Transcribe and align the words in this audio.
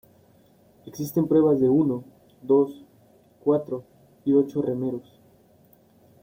Existen 0.87 1.27
pruebas 1.27 1.59
de 1.61 1.69
uno, 1.69 2.03
dos, 2.41 2.83
cuatro 3.43 3.83
y 4.25 4.33
ocho 4.33 4.59
remeros. 4.59 5.21